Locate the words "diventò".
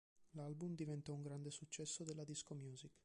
0.73-1.13